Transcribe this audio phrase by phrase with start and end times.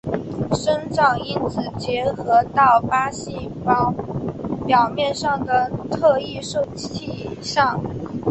[0.55, 3.93] 生长因子结合到靶细胞
[4.65, 5.13] 表面
[5.45, 7.79] 的特异受体上。